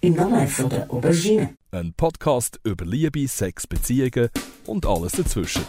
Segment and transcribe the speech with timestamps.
[0.00, 1.56] Im Namen von der Aubergine.
[1.72, 4.28] Ein Podcast über Liebe, Sex, Beziehungen
[4.64, 5.64] und alles dazwischen.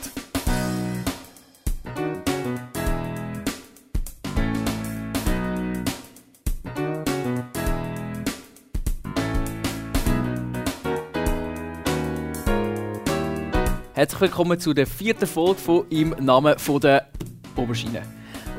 [13.95, 17.07] Herzlich willkommen zu der vierten Folge von «Im Namen von der
[17.55, 18.03] Aubergine».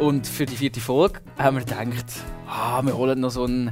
[0.01, 2.07] Und für die vierte Folge haben wir gedacht,
[2.49, 3.71] ah, wir holen noch so einen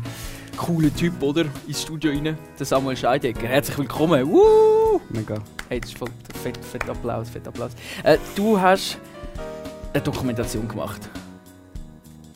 [0.59, 3.47] coolen Typ oder, ins Studio rein, der Samuel Scheidegger.
[3.47, 4.29] Herzlich willkommen.
[4.29, 5.01] Woo!
[5.09, 5.37] Mega.
[5.69, 6.09] Hey, das ist voll
[6.43, 7.73] fett, fett Applaus, fett Applaus.
[8.03, 8.99] Äh, du hast
[9.95, 11.09] eine Dokumentation gemacht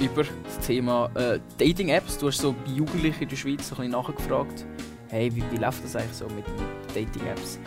[0.00, 2.18] über das Thema äh, Dating-Apps.
[2.18, 4.64] Du hast so bei Jugendlichen in der Schweiz so ein bisschen nachgefragt,
[5.08, 7.58] hey, wie, wie läuft das eigentlich so mit, mit Dating-Apps?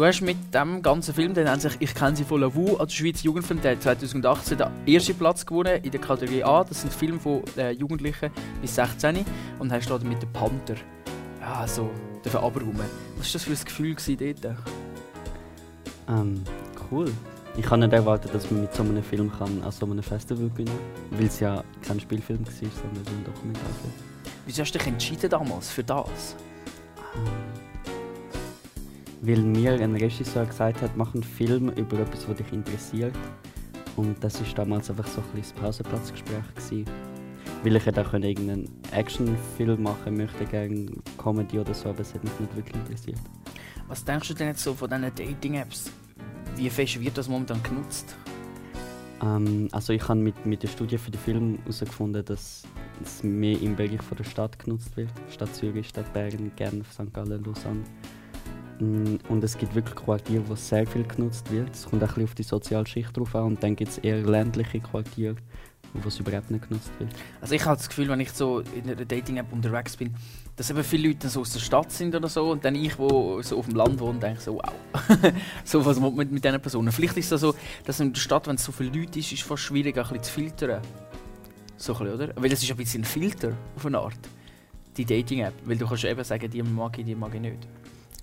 [0.00, 2.88] Du hast mit dem ganzen Film, den nennt sich «Ich kenne sie von Lavu», also
[2.88, 6.64] Schweizer Jugendfilm, der hat 2018 den ersten Platz gewonnen in der Kategorie A.
[6.64, 8.30] Das sind Filme von äh, Jugendlichen
[8.62, 9.26] bis 16
[9.58, 10.76] und hast dort mit «Der Panther»
[11.42, 11.90] ja, so
[12.22, 12.80] dafür abräumen.
[13.18, 14.56] Was war das für ein Gefühl gewesen dort?
[16.08, 16.44] Ähm,
[16.90, 17.12] cool.
[17.58, 20.48] Ich habe nicht erwartet, dass man mit so einem Film kann an so einem Festival
[20.48, 20.78] gewinnen
[21.10, 23.92] kann, weil es ja kein Spielfilm war, sondern ein Dokumentarfilm.
[24.46, 26.36] Wieso hast du dich entschieden damals für das?
[29.22, 33.14] Weil mir ein Regisseur gesagt hat, mach einen Film über etwas, was dich interessiert.
[33.96, 36.54] Und das war damals einfach so ein das Pausenplatzgespräch.
[36.54, 36.84] Gewesen.
[37.62, 40.86] Weil ich hätte auch irgendeinen Actionfilm machen möchte, gerne
[41.18, 43.18] Comedy oder so, aber es hat mich nicht wirklich interessiert.
[43.88, 45.90] Was denkst du denn jetzt so von diesen Dating-Apps?
[46.56, 48.16] Wie fest wird das momentan genutzt?
[49.22, 52.62] Ähm, also ich habe mit, mit der Studie für den Film herausgefunden, dass
[53.02, 55.10] es mehr im Bereich von der Stadt genutzt wird.
[55.30, 57.12] Stadt Zürich, Stadt Bern, Genf, St.
[57.12, 57.84] Gallen, Lausanne.
[58.80, 61.70] Mm, Und es gibt wirklich Quartiere, wo sehr viel genutzt wird.
[61.72, 63.44] Es kommt auch ein auf die soziale Schicht drauf an.
[63.44, 65.36] Und dann gibt es eher ländliche Quartiere,
[65.94, 67.10] wo es überhaupt nicht genutzt wird.
[67.40, 70.14] Also ich habe das Gefühl, wenn ich so in einer Dating-App unterwegs bin,
[70.56, 73.40] dass eben viele Leute so aus der Stadt sind oder so und dann ich, wo
[73.42, 74.72] so auf dem Land wohne, denke so, wow.
[75.64, 76.92] so was macht man mit, mit diesen Personen.
[76.92, 77.54] Vielleicht ist es so,
[77.84, 80.02] dass in der Stadt, wenn es so viele Leute ist, ist es fast schwierig, ein
[80.02, 80.82] bisschen zu filtern.
[81.76, 82.32] So ein bisschen, oder?
[82.36, 84.18] Weil das ist ein bisschen ein Filter auf eine Art.
[84.96, 85.54] Die Dating-App.
[85.64, 87.66] Weil du kannst eben sagen, die mag ich, die mag ich nicht.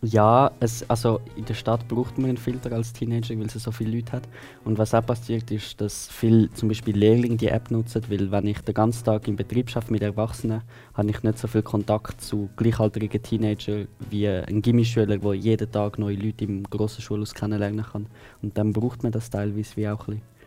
[0.04, 3.72] Ja, es, also in der Stadt braucht man einen Filter als Teenager, weil es so
[3.72, 4.24] viele Leute hat.
[4.64, 8.46] Und was auch passiert ist, dass viele zum Beispiel Lehrlinge die App nutzen, weil wenn
[8.46, 10.62] ich den ganzen Tag im Betrieb arbeite mit Erwachsenen,
[10.94, 15.98] habe ich nicht so viel Kontakt zu gleichaltrigen Teenagern wie ein Gimmischüler, der jeden Tag
[15.98, 18.06] neue Leute im grossen Schulhaus kennenlernen kann.
[18.44, 20.38] Und dann braucht man das teilweise wie auch ein bisschen.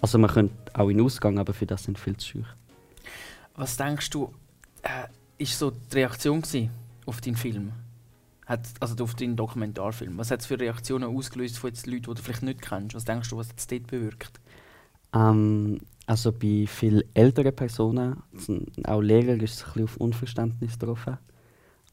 [0.00, 2.42] Also man könnte auch in Ausgang, aber für das sind viel zu scheu.
[3.54, 4.32] Was denkst du,
[4.82, 6.42] äh, ist so die Reaktion
[7.06, 7.72] auf deinen Film?
[8.46, 10.18] Hat, also auf deinen Dokumentarfilm.
[10.18, 12.94] Was hat es für Reaktionen ausgelöst von jetzt Leuten, die du vielleicht nicht kennst?
[12.94, 14.40] Was denkst du, was es dort bewirkt?
[15.14, 18.22] Ähm, also bei vielen älteren Personen,
[18.84, 21.18] auch Lehrer, ist es auf Unverständnis getroffen.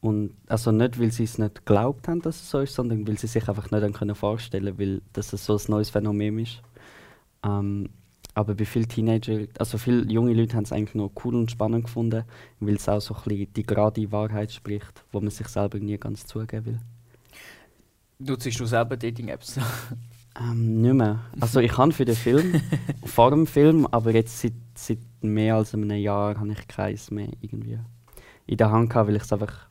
[0.02, 3.18] Und also nicht, weil sie es nicht geglaubt haben, dass es so ist, sondern weil
[3.18, 6.60] sie sich einfach nicht haben können vorstellen weil das so ein neues Phänomen ist.
[7.44, 7.88] Ähm,
[8.34, 11.84] aber bei vielen Teenager, also viele junge Leute haben es eigentlich noch cool und spannend
[11.84, 12.24] gefunden,
[12.60, 15.98] weil es auch so ein bisschen die gerade Wahrheit spricht, wo man sich selber nie
[15.98, 16.80] ganz zugeben will.
[18.18, 19.58] Nutzt du selber Dating-Apps?
[20.40, 21.20] Ähm, nicht mehr.
[21.40, 22.60] Also ich kann für den Film,
[23.04, 27.28] vor dem Film, aber jetzt seit, seit mehr als einem Jahr habe ich keins mehr
[27.42, 27.78] irgendwie
[28.46, 29.66] in der Hand gehabt, weil ich es einfach...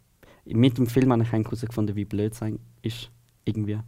[0.46, 3.12] Mit dem Film habe ich herausgefunden, wie blöd es eigentlich ist,
[3.44, 3.80] irgendwie.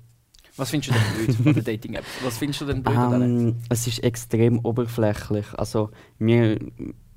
[0.55, 2.07] Was findest du denn blöd an den Dating-Apps?
[2.23, 3.47] Was findest du denn blöd an denen?
[3.47, 5.47] Ähm, es ist extrem oberflächlich.
[5.55, 6.59] Also mir,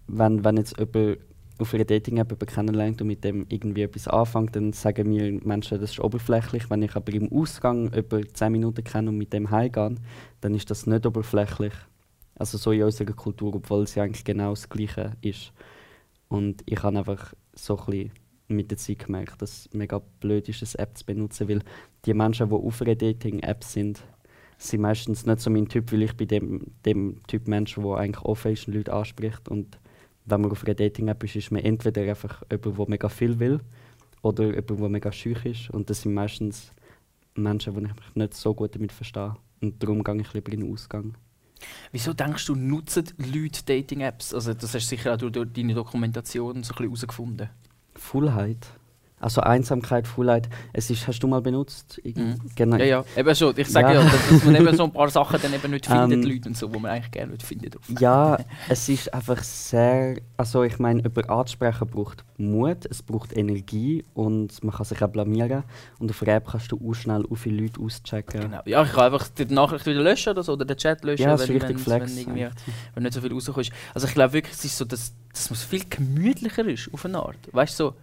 [0.07, 1.19] wenn, wenn jetzt jemand
[1.59, 5.81] auf einer Dating-App jemanden kennenlernt und mit dem irgendwie etwas anfängt, dann sagen mir Menschen,
[5.81, 6.71] das ist oberflächlich.
[6.71, 9.97] Wenn ich aber im Ausgang über 10 Minuten kenne und mit dem heimgehe,
[10.41, 11.75] dann ist das nicht oberflächlich.
[12.35, 15.53] Also so in unserer Kultur, obwohl es ja eigentlich genau das Gleiche ist.
[16.29, 18.13] Und ich habe einfach so ein bisschen
[18.49, 21.63] mit der Zeit gemerkt, dass es mega blöd ist, eine App zu benutzen, weil
[22.07, 24.03] die Menschen, die auf einer Dating-App sind,
[24.59, 28.25] sind meistens nicht so mein Typ, weil ich bin dem, dem Typ Mensch, der eigentlich
[28.25, 29.49] offen ist und Leute anspricht.
[29.49, 29.79] Und
[30.25, 33.61] wenn man auf einer Dating-App ist, ist man entweder einfach jemand, der mega viel will
[34.23, 35.71] oder jemand, der mega schüch ist.
[35.71, 36.73] Und das sind meistens
[37.35, 39.37] Menschen, die ich mich nicht so gut damit verstehe.
[39.61, 41.15] Und darum gehe ich lieber in den Ausgang.
[41.91, 44.35] Wieso denkst du, nutzen Leute Dating-Apps?
[44.35, 47.51] Also das hast du sicher auch durch, durch deine Dokumentation so ein bisschen herausgefunden.
[47.95, 48.67] Fullheit.
[49.19, 50.47] Also Einsamkeit, Fullheit.
[50.75, 51.99] Es ist, hast du mal benutzt?
[52.05, 52.77] Irgend- Genau.
[52.77, 53.55] Ja, ja, eben schon.
[53.57, 54.03] Ich sage Ja.
[54.03, 56.57] ja, dass, man eben so ein paar Sachen dann eben nicht findet, Ähm, Leute und
[56.57, 57.77] so, die man eigentlich gerne nicht findet.
[57.99, 58.37] Ja,
[58.69, 60.17] es ist einfach sehr.
[60.37, 65.09] Also, ich meine, über anzusprechen braucht Mut, es braucht Energie und man kann sich auch
[65.09, 65.63] blamieren.
[65.99, 68.41] Und auf einer App kannst du auch schnell auf viele Leute auschecken.
[68.43, 68.61] Genau.
[68.67, 71.39] Ja, ich kann einfach die Nachricht wieder löschen oder so, oder den Chat löschen, Ja,
[71.39, 72.11] wenn, richtig flex.
[72.15, 72.49] wenn, irgendwie,
[72.95, 73.71] wenn nicht so viel rauskommt.
[73.95, 77.19] Also ich glaube wirklich, es ist so, dass, dass es viel gemütlicher ist, auf eine
[77.19, 77.37] Art.
[77.53, 77.95] Weißt du, so,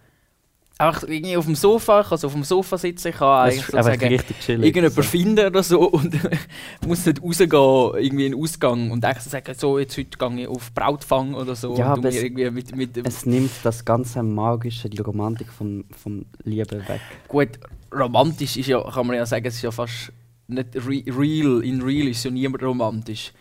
[0.78, 3.64] einfach irgendwie auf dem Sofa, ich kann so auf dem Sofa sitzen, ich kann eigentlich
[3.64, 5.02] sozusagen irgendjemanden so.
[5.02, 6.18] finden oder so und
[6.86, 10.48] muss nicht rausgehen, irgendwie in den Ausgang und eigentlich sagen, so, jetzt heute gehe ich
[10.48, 14.88] auf Brautfang oder so Ja, aber es- irgendwie mit, mit Es nimmt das ganze Magische,
[14.90, 17.00] die Romantik vom, vom Liebe weg.
[17.28, 17.50] Gut,
[17.94, 20.12] romantisch ist ja, kann man ja sagen, es ist ja fast
[20.48, 21.62] nicht re real.
[21.62, 23.32] In real ist ja niemand romantisch.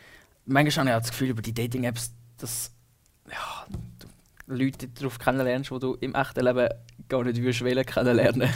[0.46, 2.72] Manchmal habe ich auch das Gefühl, über die Dating-Apps, dass
[3.30, 3.66] ja,
[4.48, 6.70] Leute darauf kennenlernst, die du im echten Leben
[7.08, 8.50] gar nicht würdest kennenlernen.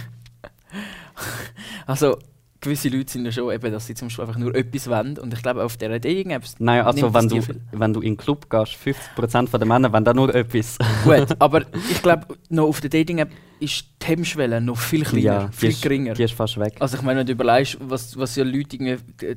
[1.86, 2.18] also,
[2.60, 5.18] gewisse Leute sind ja schon eben, dass sie zum Beispiel einfach nur etwas wollen.
[5.18, 7.62] Und ich glaube, auf dieser Dating-Apps Nein, also nimmt wenn du, viel.
[7.72, 10.78] wenn du in den Club gehst, 50% von den Männern wollen da nur etwas.
[11.04, 15.52] Gut, aber ich glaube, noch auf der Dating-App ist die Hemmschwelle noch viel kleiner, ja,
[15.52, 16.14] viel ist, geringer.
[16.14, 16.76] Die ist fast weg.
[16.80, 19.36] Also ich meine, wenn du überlegst, was, was ja Leute irgendwie, äh,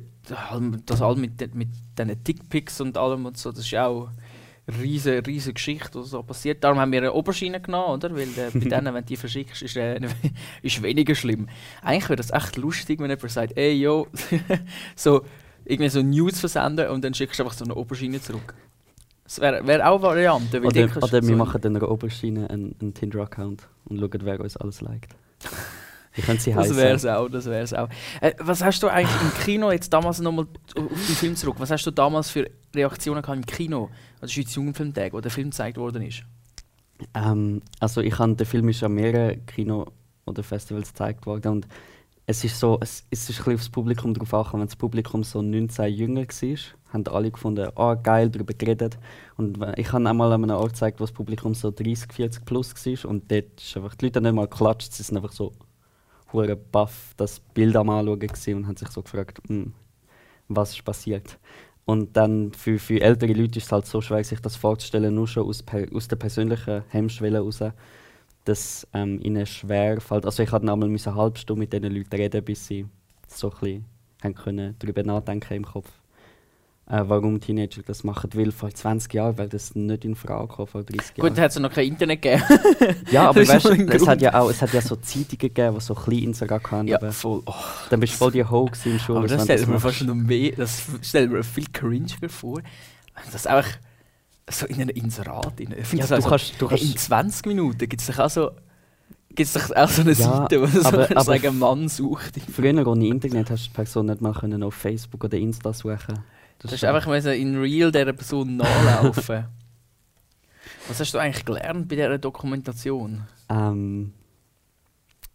[0.85, 4.09] das all mit, mit diesen Dickpics und allem und so, das ist ja auch
[4.67, 6.63] riesige, riesige Geschichte, was so passiert.
[6.63, 8.15] Darum haben wir eine Oberschiene genommen, oder?
[8.15, 9.99] Weil äh, bei denen, wenn du die verschickst, ist, äh,
[10.61, 11.47] ist weniger schlimm.
[11.81, 14.07] Eigentlich wäre das echt lustig, wenn jemand sagt, ey, yo,
[14.95, 15.23] so
[15.65, 18.53] irgendwie so News versenden und dann schickst du einfach so eine Oberschiene zurück.
[19.23, 20.59] Das wäre wär auch eine Variante.
[20.61, 24.57] Oder, oder wir so- machen dann einer Oberschiene einen, einen Tinder-Account und schauen, wer uns
[24.57, 25.15] alles liked.
[26.13, 26.77] Wie können sie Das heißen?
[26.77, 27.87] wär's auch, das wär's auch.
[28.19, 31.55] Äh, was hast du eigentlich im Kino jetzt damals nochmal auf den Film zurück?
[31.59, 35.49] Was hast du damals für Reaktionen gehabt im Kino, also Schweiz Jugendfilmtag, wo der Film
[35.51, 36.23] gezeigt worden ist?
[37.13, 39.87] Ähm, also ich habe den Film ist an mehreren Kino-
[40.25, 41.67] oder Festivals gezeigt worden und
[42.27, 44.61] es ist so, es, es ist ein bisschen aufs Publikum drauf angekommen.
[44.61, 46.57] Wenn das Publikum so 19 jünger war,
[46.93, 48.97] haben alle gefunden, oh geil, darüber geredet.
[49.37, 52.73] Und ich habe einmal an einem Ort gezeigt, wo das Publikum so 30, 40 plus
[52.73, 55.51] war und dort ist einfach, die Leute haben nicht mal geklatscht, sie sind einfach so
[56.33, 59.73] hure baff das Bild am Anschauen gewesen und haben sich so gefragt, «Hm,
[60.47, 61.39] was ist passiert.
[61.85, 65.27] Und dann für, für ältere Leute ist es halt so schwer, sich das vorzustellen, nur
[65.27, 65.63] schon aus,
[65.93, 67.63] aus der persönlichen Hemmschwelle heraus,
[68.45, 70.25] dass ähm, ihnen schwer fällt.
[70.25, 72.85] Also ich hatte einmal eine halbe Stunde mit diesen Leuten reden, bis sie
[73.27, 73.85] so ein
[74.21, 76.00] bisschen darüber nachdenken im Kopf.
[76.91, 80.67] Äh, warum Teenager das machen, weil vor 20 Jahren wäre das nicht in Frage gekommen,
[80.67, 81.35] vor 30 Gut, Jahren.
[81.35, 82.43] da hat es noch kein Internet gegeben.
[83.11, 84.07] Ja, aber weißt es Grund.
[84.07, 86.87] hat ja auch es hat ja so Zeitungen gegeben, die so klein Inserat hatten.
[86.89, 87.41] ja, aber voll.
[87.45, 87.53] Oh,
[87.89, 89.19] Dann bist du voll die Ho gewesen im Schule.
[89.19, 92.59] aber das stellt mir fast noch mehr, das stellt mir viel cringe vor.
[93.31, 93.69] Das einfach
[94.49, 95.61] so in einem Inserat.
[95.61, 98.07] In, ich Ja, das du also, kannst, du hey, in kannst 20 Minuten gibt es
[98.07, 98.51] doch auch so,
[99.33, 101.87] gibt's doch auch so eine Ja, Seite, wo du so aber- kannst aber- sagen, Mann
[101.87, 102.43] sucht dich.
[102.53, 106.19] Früher ohne Internet hast du die Person nicht mal können auf Facebook oder Insta suchen.
[106.61, 109.45] Du hast einfach müssen in real dieser Person nachlaufen.
[110.87, 113.23] Was hast du eigentlich gelernt bei dieser Dokumentation?
[113.49, 114.13] Ähm,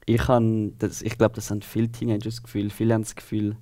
[0.05, 2.71] ich das, ich glaube, das haben viele Teenager das Gefühl.
[2.71, 3.57] Viele haben das Gefühl,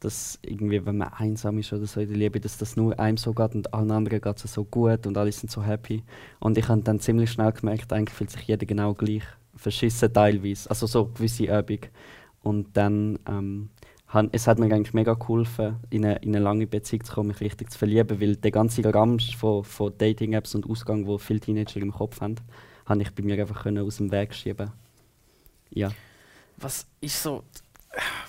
[0.00, 3.16] dass irgendwie, wenn man einsam ist oder so in der Liebe, dass das nur einem
[3.16, 6.04] so geht und allen anderen geht es so gut und alle sind so happy.
[6.40, 9.24] Und ich habe dann ziemlich schnell gemerkt, eigentlich fühlt sich jeder genau gleich.
[9.56, 11.80] Verschissen teilweise, also so gewisse Übung.
[12.42, 13.70] Und dann, ähm,
[14.32, 17.40] es hat mir eigentlich mega geholfen, in eine, in eine lange Beziehung zu kommen, mich
[17.40, 21.80] richtig zu verlieben, weil der ganze Ramsch von, von Dating-Apps und Ausgang, wo viele Teenager
[21.80, 22.36] im Kopf haben,
[22.86, 24.72] habe ich bei mir einfach können aus dem Weg schieben.
[25.70, 25.90] Ja.
[26.56, 27.44] Was ist so,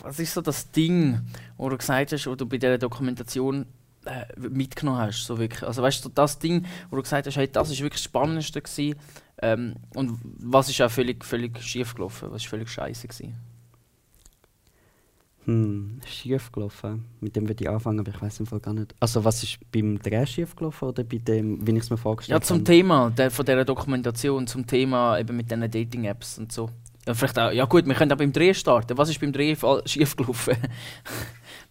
[0.02, 1.22] was ist so das Ding,
[1.58, 3.66] wo du gesagt hast, wo du bei dieser Dokumentation
[4.06, 5.26] äh, mitgenommen hast?
[5.26, 5.64] So wirklich?
[5.64, 8.62] Also weißt du, das Ding, wo du gesagt hast, hey, das ist wirklich das Spannendste
[8.62, 9.00] gewesen,
[9.42, 13.36] ähm, und was ist auch völlig, völlig schief gelaufen, was ist völlig scheiße gewesen?
[15.50, 17.06] Hm, schief gelaufen.
[17.22, 18.94] Mit dem würde ich anfangen, aber ich weiß im Fall gar nicht.
[19.00, 22.02] Also was ist beim Dreh schief gelaufen oder bei dem, wie ich es mir Ja,
[22.02, 22.64] vorgestellt zum habe?
[22.66, 26.70] Thema der, von dieser Dokumentation, zum Thema eben mit diesen Dating-Apps und so.
[27.08, 28.96] Ja, vielleicht auch, ja gut, wir können auch beim Dreh starten.
[28.98, 30.56] Was ist beim Dreh schief gelaufen?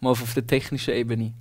[0.00, 1.34] Mal auf der technischen Ebene.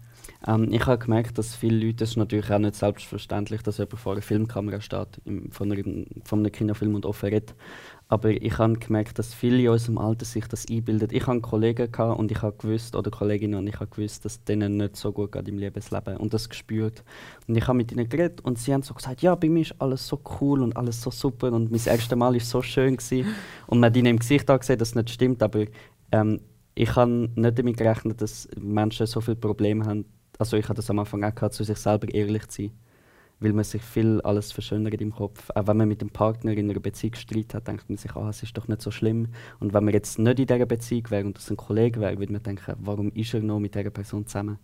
[0.45, 3.99] Ähm, ich habe gemerkt, dass viele Leute, es ist natürlich auch nicht selbstverständlich, dass jemand
[3.99, 7.55] vor einer Filmkamera steht, im, von, einem, von einem Kinofilm und offen redet.
[8.09, 11.09] Aber ich habe gemerkt, dass viele in unserem Alter sich das einbilden.
[11.11, 14.43] Ich hatte Kollegen gehabt und ich habe gewusst, oder Kolleginnen, und ich habe gewusst, dass
[14.45, 17.03] denen nicht so gut geht im Lebensleben und das gespürt.
[17.47, 19.75] Und ich habe mit ihnen geredet und sie haben so gesagt, ja, bei mir ist
[19.79, 22.95] alles so cool und alles so super und mein erstes Mal war so schön.
[22.95, 23.27] Gewesen.
[23.67, 25.65] Und man hat ihnen im Gesicht angesehen, dass es nicht stimmt, aber
[26.13, 26.39] ähm,
[26.75, 30.05] ich habe nicht damit gerechnet, dass Menschen so viele Probleme haben.
[30.37, 32.71] Also ich habe das am Anfang auch gehabt, zu sich selber ehrlich zu sein.
[33.39, 35.51] Weil man sich viel alles verschönert im Kopf.
[35.51, 38.29] Auch wenn man mit dem Partner in einer Beziehung Streit hat, denkt man sich, ah,
[38.29, 39.27] es ist doch nicht so schlimm.
[39.59, 42.33] Und wenn man jetzt nicht in dieser Beziehung wäre und das ein Kollege wäre, würde
[42.33, 44.57] man denken, warum ist er noch mit dieser Person zusammen?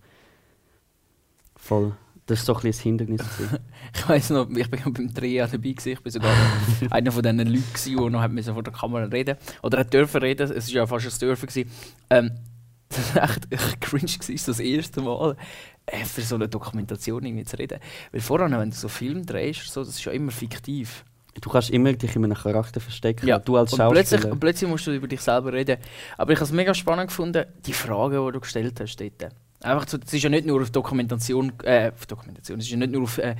[1.55, 1.93] Voll.
[2.25, 3.21] Das war so ein ein Hindernis.
[3.95, 5.91] Ich weiß noch, ich bin beim Dreh auch dabei gewesen.
[5.91, 6.33] Ich bin sogar
[6.89, 10.21] einer von diesen Leuten, gewesen, die noch hat vor der Kamera reden Oder hat dürfen
[10.21, 10.49] reden.
[10.51, 11.47] Es war ja fast ein Dürfen.
[11.47, 11.69] Gewesen.
[12.09, 12.31] Ähm,
[12.95, 15.35] das war echt, echt cringe, gewesen, das erste Mal
[15.85, 17.79] äh, für so eine Dokumentation irgendwie zu reden.
[18.11, 21.03] Weil vorher, wenn du so Film drehst, so, das ist ja immer fiktiv.
[21.41, 23.25] Du kannst immer dich in einem Charakter verstecken.
[23.27, 24.33] Ja, Du als Und plötzlich, Schauspieler.
[24.33, 25.77] und plötzlich musst du über dich selber reden.
[26.17, 29.31] Aber ich habe es mega spannend gefunden, die Fragen, die du gestellt hast dort.
[29.61, 32.77] Einfach so, es ist ja nicht nur auf Dokumentation, äh, auf Dokumentation, es ist ja
[32.77, 33.35] nicht nur auf äh,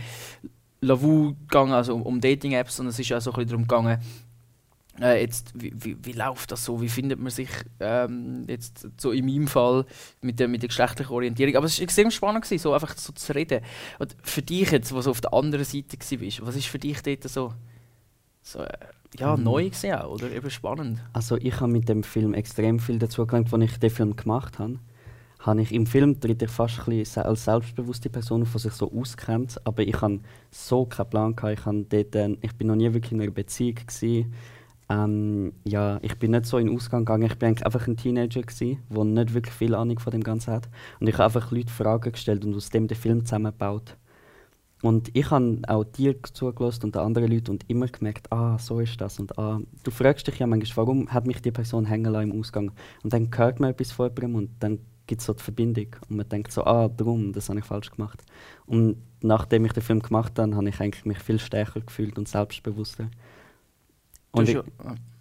[0.81, 3.99] Lavu gegangen, also um, um Dating-Apps, sondern es ist auch so ein bisschen darum gegangen,
[5.01, 9.11] äh, jetzt, wie, wie, wie läuft das so, wie findet man sich ähm, jetzt so
[9.11, 9.85] in meinem Fall
[10.21, 11.55] mit der, mit der geschlechtlichen Orientierung.
[11.55, 13.61] Aber es war extrem spannend, gewesen, so einfach so zu reden.
[13.99, 17.23] Und für dich jetzt, was auf der anderen Seite war, was ist für dich dort
[17.23, 17.53] so,
[18.41, 18.69] so äh,
[19.17, 19.43] ja, Mhm.
[19.43, 20.99] neu gewesen auch, oder eben spannend?
[21.13, 24.59] Also ich habe mit dem Film extrem viel dazu gelernt, als ich den Film gemacht
[24.59, 24.79] habe.
[25.39, 29.59] habe ich im Film tritt ich fast ein als selbstbewusste Person, die sich so auskennt.
[29.65, 30.21] Aber ich hatte
[30.51, 31.35] so keinen Plan.
[31.35, 31.59] Gehabt.
[31.59, 33.75] Ich, habe dort, äh, ich bin noch nie wirklich in einer Beziehung.
[33.75, 34.33] Gewesen.
[34.93, 37.23] Ähm, ja, ich bin nicht so in den Ausgang gegangen.
[37.23, 40.69] Ich bin eigentlich einfach ein Teenager, der nicht wirklich viel Ahnung von dem Ganzen hat.
[40.99, 43.97] Und ich habe einfach Leute Fragen gestellt und aus dem den Film zusammengebaut.
[44.83, 48.99] Und ich habe auch dir zugelassen und anderen Leuten und immer gemerkt, ah, so ist
[48.99, 49.17] das.
[49.17, 52.39] Und ah, du fragst dich ja manchmal, warum hat mich die Person hängen lassen im
[52.39, 52.71] Ausgang?
[53.01, 55.95] Und dann hört man etwas von jemandem und dann gibt es so die Verbindung.
[56.09, 58.23] Und man denkt so, ah, darum, das habe ich falsch gemacht.
[58.65, 62.27] Und nachdem ich den Film gemacht habe, habe ich eigentlich mich viel stärker gefühlt und
[62.27, 63.09] selbstbewusster.
[64.33, 64.57] Und ich,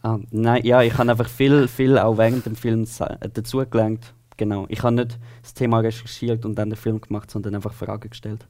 [0.02, 4.14] ah, nein, ja, ich habe einfach viel, viel auch während dem Film äh, dazugelernt.
[4.38, 4.66] Genau.
[4.68, 8.46] Ich habe nicht das Thema recherchiert und dann den Film gemacht, sondern einfach Fragen gestellt.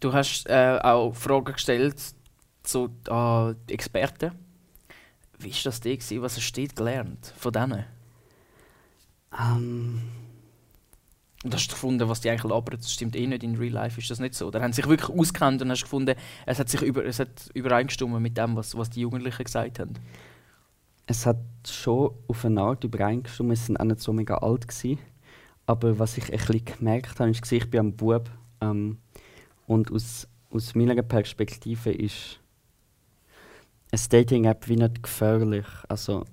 [0.00, 1.96] du hast äh, auch Fragen gestellt
[2.62, 4.32] zu die Experten.
[5.38, 5.98] Wie war das dir?
[6.22, 7.84] Was hast du dort gelernt von denen?
[9.32, 10.02] Ähm,
[11.44, 14.00] Und hast du gefunden, was die eigentlich labern, das stimmt eh nicht in Real Life,
[14.00, 14.48] ist das nicht so?
[14.48, 16.16] Oder haben sich wirklich ausgekannt und hast gefunden,
[16.46, 19.94] es hat sich über, es hat übereingestimmt mit dem, was, was die Jugendlichen gesagt haben?
[21.08, 24.98] es hat schon auf eine Art übereingestimmt, wir sind auch nicht so mega alt gewesen.
[25.66, 28.30] Aber was ich ein gemerkt habe, ist, ich bin ein Bub
[28.60, 28.98] ähm,
[29.66, 32.40] und aus, aus meiner Perspektive ist
[33.90, 35.66] eine Dating-App wie nicht gefährlich.
[35.88, 36.24] Also,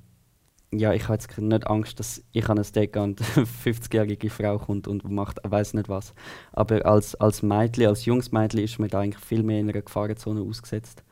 [0.74, 4.58] ja, ich habe jetzt nicht Angst, dass ich an ein Date und eine 50-jährige Frau
[4.58, 6.14] kommt und macht weiß nicht was.
[6.52, 9.82] Aber als, als Mädchen, als junges Mädchen ist man da eigentlich viel mehr in einer
[9.82, 11.04] Gefahrenzone ausgesetzt.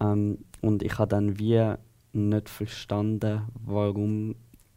[0.00, 1.74] Ähm, und ich habe dann wie
[2.12, 4.36] nicht verstanden, warum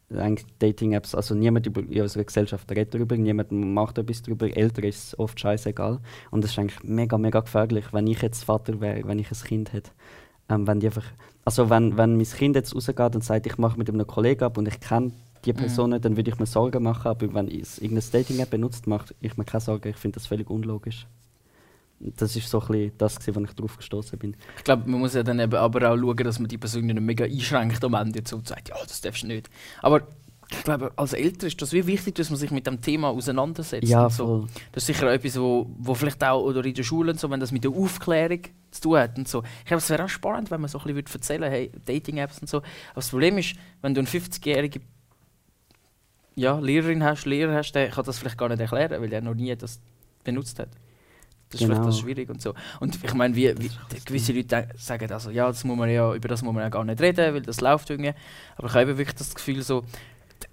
[0.09, 4.86] eigentlich Dating-Apps, also niemand über, in unserer Gesellschaft redet darüber, niemand macht etwas darüber, Eltern
[4.86, 6.00] ist es oft scheißegal.
[6.31, 9.38] Und das ist eigentlich mega, mega gefährlich, wenn ich jetzt Vater wäre, wenn ich ein
[9.38, 9.91] Kind hätte.
[10.50, 11.06] Ähm, wenn die einfach,
[11.46, 14.58] also wenn, wenn mein Kind jetzt rausgeht und sagt, ich mache mit einem Kollegen ab
[14.58, 15.12] und ich kenne
[15.46, 15.58] die Mhm.
[15.58, 19.13] Person nicht, dann würde ich mir Sorgen machen, aber wenn ich irgendeine Dating-App benutzt, mache
[19.22, 21.06] ich mir keine Sorgen, ich finde das völlig unlogisch.
[22.00, 24.36] Das ist so ein bisschen das, wo ich drauf gestoßen bin.
[24.58, 27.00] Ich glaube, man muss ja dann eben aber auch schauen, dass man die Person nicht
[27.00, 29.50] mega einschränkt am Ende und sagt, ja, das darfst du nicht.
[29.82, 30.01] Aber
[30.50, 33.88] ich glaube, als Eltern ist das wie wichtig, dass man sich mit dem Thema auseinandersetzt.
[33.88, 34.48] Ja, so.
[34.72, 37.30] Das ist sicher auch etwas, wo, wo vielleicht auch oder in der Schule und so,
[37.30, 39.44] wenn das mit der Aufklärung zu tun hat und so.
[39.60, 42.39] Ich glaube, es wäre auch spannend, wenn man so ein bisschen würde erzählen hey, Dating-Apps
[42.39, 42.58] und so.
[42.58, 44.80] Aber das Problem ist, wenn du eine 50-jährige
[46.36, 49.34] ja, Lehrerin hast, Lehrer hast, der kann das vielleicht gar nicht erklären, weil er noch
[49.34, 49.82] nie das
[50.24, 50.70] benutzt hat.
[51.50, 51.75] Das ist Genau.
[51.75, 52.54] vielleicht das schwierig und so.
[52.80, 53.72] Und ich meine, wie, wie
[54.06, 56.84] gewisse Leute sagen also, ja, das muss man ja, über das muss man ja gar
[56.84, 58.13] nicht reden, weil das läuft irgendwie.
[58.58, 59.84] Aber ich habe wirklich das Gefühl so,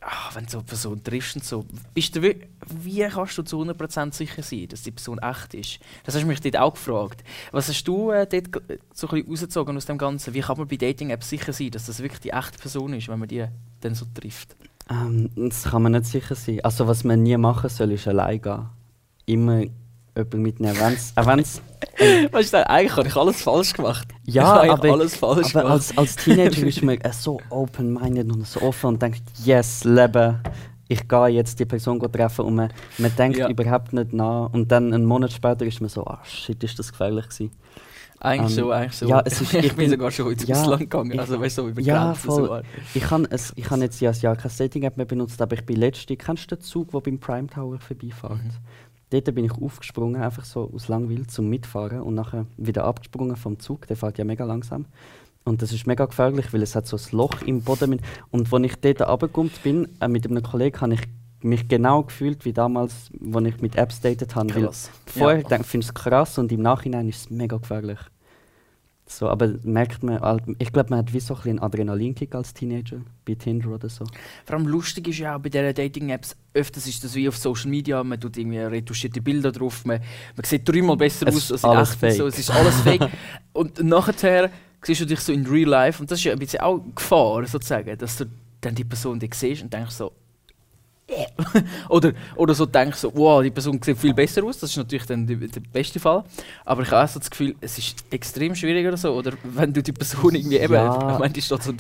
[0.01, 3.61] ah, wenn du so eine Person triffst und so, bist du, wie kannst du zu
[3.63, 5.79] 100% sicher sein, dass die Person echt ist?
[6.05, 7.25] Das hast du mich dort auch gefragt.
[7.53, 8.63] Was hast du äh, dort
[8.93, 10.35] so ein bisschen rausgezogen aus dem Ganzen?
[10.35, 13.19] Wie kann man bei Dating-Apps sicher sein, dass das wirklich die echte Person ist, wenn
[13.19, 13.47] man die
[13.81, 14.57] dann so trifft?
[14.91, 16.61] Ähm, das kann man nicht sicher sein.
[16.63, 18.67] Also was man nie machen soll, ist allein gehen.
[19.27, 19.65] Immer
[20.17, 20.77] jemanden mitnehmen.
[20.79, 21.63] Wenn's, wenn's,
[22.33, 24.09] Weißt du, eigentlich habe ich alles falsch gemacht.
[24.25, 25.73] Ja, ich aber- alles falsch aber gemacht.
[25.73, 30.41] als, als Teenager ist man äh, so open-minded und so offen und denkt, yes, Leben,
[30.89, 33.49] ich gehe jetzt die Person treffen und man, man denkt Ja.
[33.49, 34.53] überhaupt nicht nach.
[34.53, 37.51] Und dann einen Monat später ist man so, ah shit, ist das gefährlich gewesen.
[38.21, 39.07] eigentlich ähm, so, eigentlich so.
[39.07, 41.59] ja, es ist- ich ich bin sogar schon ins ja, Ausland gegangen, ich- also weißt
[41.59, 42.43] du, so über Ja, Grenzen voll.
[42.43, 42.63] sogar.
[42.95, 46.19] Ich habe ich han jetzt ja Jahr keine Dating-App mehr benutzt, aber ich bin letztens,
[46.19, 48.33] kennst du den Zug, der beim Prime Tower vorbeifährt?
[48.45, 48.51] Mhm.
[49.15, 53.61] Dort bin ich aufgesprungen, einfach so aus Langweil zum Mitfahren und nachher wieder abgesprungen vom
[53.61, 53.87] Zug.
[53.87, 54.87] Der fährt ja mega langsam.
[55.45, 57.91] Und das ist mega gefährlich, weil es hat so ein Loch im Boden.
[57.91, 58.01] Mit
[58.33, 61.03] und als ich dort runtergekommen bin, äh, mit einem Kollegen, habe ich
[61.43, 64.49] mich genau gefühlt wie damals, als ich mit Apps datet habe.
[64.49, 64.91] Krass.
[65.07, 65.63] Vorher ja.
[65.63, 68.01] finde ich es krass und im Nachhinein ist es mega gefährlich.
[69.19, 72.35] So, aber merkt man, halt- ich glaube, man hat wie so ein bisschen einen Adrenalinkick
[72.35, 74.05] als Teenager, bei Tinder oder so.
[74.45, 77.71] Vor allem lustig ist ja auch bei diesen Dating-Apps, öfters ist das wie auf Social
[77.71, 80.01] Media, man tut irgendwie retuschierte Bilder drauf, man,
[80.37, 82.81] man sieht dreimal besser Es aus als in alles echt und so, es ist alles
[82.81, 83.09] fake.
[83.53, 84.51] und nachher
[84.83, 87.47] siehst du dich so in Real Life und das ist ja ein bisschen auch Gefahr,
[87.47, 88.25] sozusagen, dass du
[88.61, 90.13] dann die Person die siehst und denkst so.
[91.89, 95.07] oder, oder so denkst so, wow, die Person sieht viel besser aus, das ist natürlich
[95.07, 96.25] dann die, der beste Fall.
[96.65, 99.13] Aber ich habe auch so das Gefühl, es ist extrem schwierig oder so.
[99.13, 101.13] Oder wenn du die Person irgendwie eben, Ja.
[101.13, 101.73] ich meine, die steht so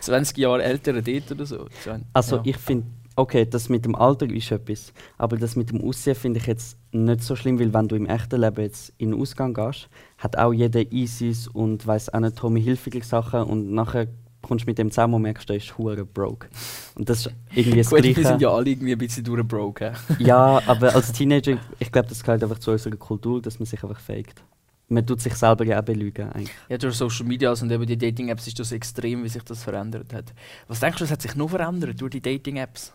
[0.00, 1.66] 20 Jahre älter dort oder so.
[2.12, 2.42] Also ja.
[2.46, 6.40] ich finde, okay, das mit dem Alter ist etwas, aber das mit dem Aussehen finde
[6.40, 9.54] ich jetzt nicht so schlimm, weil wenn du im echten Leben jetzt in den Ausgang
[9.54, 14.08] gehst, hat auch jeder Isis und weiß auch nicht Tommy Hilfiger Sachen und nachher
[14.44, 16.48] kommst du mit dem zusammen und merkst, der ist hure broke.
[16.94, 18.28] Und das ist irgendwie das Gut, wir Gleiche.
[18.28, 19.92] sind ja alle irgendwie ein bisschen durchbroken.
[20.18, 23.82] Ja, aber als Teenager, ich glaube, das gehört einfach zu unserer Kultur, dass man sich
[23.82, 24.42] einfach faked.
[24.88, 26.54] Man tut sich selber ja auch belügen eigentlich.
[26.68, 30.12] Ja, durch Social Media und eben die Dating-Apps ist das extrem, wie sich das verändert
[30.12, 30.34] hat.
[30.68, 32.92] Was denkst du, was hat sich noch verändert durch die Dating-Apps?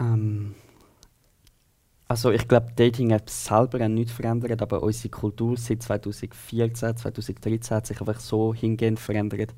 [0.00, 0.54] Ähm,
[2.08, 7.86] also ich glaube, Dating-Apps selber haben nichts verändert, aber unsere Kultur seit 2014, 2013 hat
[7.86, 9.54] sich einfach so hingehend verändert,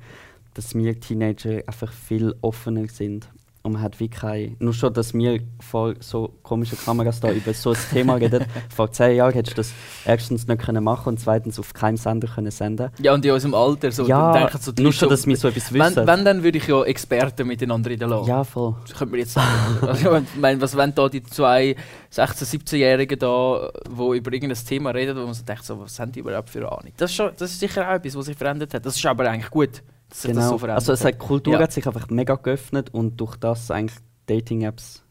[0.54, 3.28] dass wir Teenager einfach viel offener sind.
[3.62, 4.56] Und man hat wie keine...
[4.58, 8.46] Nur schon, dass wir vor so komischen Kameras da über so ein Thema reden.
[8.74, 9.72] Vor zehn Jahren hättest du das
[10.06, 13.52] erstens nicht können machen und zweitens auf keinem Sender können senden Ja, und in unserem
[13.52, 15.96] Alter, so, Ja, denken so nur schon, dass wir so etwas wissen.
[15.96, 18.28] Wenn, wenn, dann würde ich ja Experten miteinander reden lassen.
[18.30, 18.76] Ja, voll.
[18.86, 19.46] Das könnte man jetzt sagen.
[19.86, 21.76] also, ich meine, was wenn da die zwei
[22.10, 26.12] 16-, 17-Jährigen da, die über irgendein Thema reden, wo man so denkt, so, was haben
[26.12, 26.92] die überhaupt für eine Ahnung?
[26.96, 28.86] Das ist, schon, das ist sicher auch etwas, was sich verändert hat.
[28.86, 30.48] Das ist aber eigentlich gut, sich das Genau.
[30.50, 31.18] so verändert also es hat.
[31.18, 31.60] Kultur Ja.
[31.60, 35.02] hat sich einfach mega geöffnet und durch das eigentlich Dating-Apps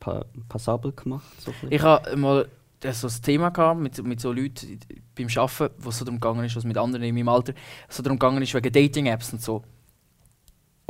[0.00, 1.24] pa passabel gemacht.
[1.40, 1.52] So.
[1.70, 2.48] Ich hatte mal
[2.82, 4.78] äh, so ein Thema gehabt mit, mit so Leuten
[5.16, 7.52] beim Arbeiten, wo es so darum gegangen ist, was mit anderen in meinem Alter,
[7.88, 9.62] so darum gegangen ist wegen Dating-Apps und so.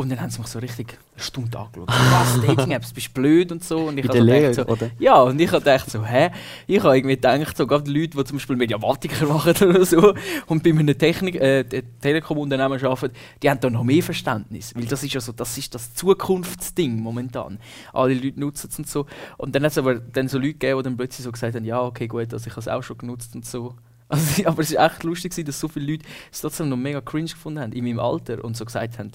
[0.00, 1.88] Und dann haben sie mich so richtig eine Stunde angeschaut.
[1.88, 3.88] Was, Dating-Apps, bist du blöd und so.
[3.88, 4.90] Und ich habe gedacht, so, oder?
[5.00, 6.30] ja, und ich habe gedacht so, hä?
[6.68, 10.14] Ich habe irgendwie gedacht, so, gerade die Leute, die zum Beispiel Mediamatiker machen oder so
[10.46, 13.12] und bei einem Technik, äh, Te- Telekom-Unternehmen arbeiten,
[13.42, 14.72] die haben da noch mehr Verständnis.
[14.76, 17.58] Weil das ist ja so, das ist das Zukunftsding momentan.
[17.92, 19.04] Alle Leute nutzen es und so.
[19.36, 21.64] Und dann hat es aber dann so Leute gegeben, die dann plötzlich so gesagt haben,
[21.64, 23.74] ja, okay, gut, also ich habe es auch schon genutzt und so.
[24.10, 27.28] Also, aber es ist echt lustig, dass so viele Leute es trotzdem noch mega cringe
[27.28, 29.12] gefunden haben in meinem Alter und so gesagt haben,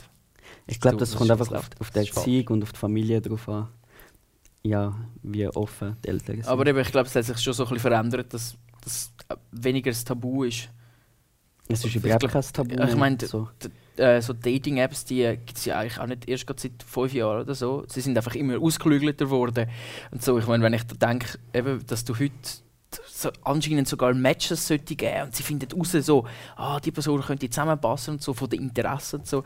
[0.67, 3.22] Ich glaube, das das kommt einfach auf, auf die Das Erziehung und auf die Familie
[3.22, 3.67] drauf an.
[4.64, 6.48] Ja, wie offen die Eltern sind.
[6.48, 9.11] Aber eben, ich glaube, es hat sich schon so ein bisschen verändert, dass das
[9.51, 10.70] weniger ein Tabu ist.
[11.68, 12.75] es ist überhaupt kein Tabu.
[12.81, 13.50] ich meine, so.
[13.96, 17.53] Äh, so Dating-Apps, die gibt es ja eigentlich auch nicht erst seit fünf Jahren oder
[17.53, 17.83] so.
[17.87, 19.70] Sie sind einfach immer ausgeklügelter geworden.
[20.11, 22.33] Und so, ich meine, wenn ich da denke, eben, dass du heute
[23.07, 27.50] so anscheinend sogar Matches sollte geben und sie finden raus, so, ah, die Person könnte
[27.50, 29.44] zusammenpassen und so, von den Interessen und so,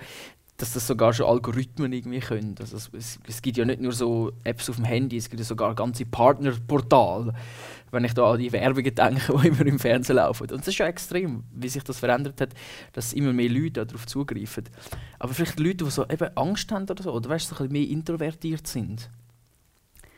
[0.57, 2.55] dass das sogar schon Algorithmen irgendwie können.
[2.59, 5.45] Also es, es, gibt ja nicht nur so Apps auf dem Handy, es gibt ja
[5.45, 7.31] sogar ganze Partnerportale,
[7.91, 10.43] wenn ich da an die Werbungen denke, die immer im Fernsehen laufen.
[10.43, 12.49] Und das ist schon extrem, wie sich das verändert hat,
[12.93, 14.63] dass immer mehr Leute darauf zugreifen.
[15.19, 17.73] Aber vielleicht Leute, die so eben Angst haben oder so, oder weißt, so ein bisschen
[17.73, 19.11] mehr introvertiert sind.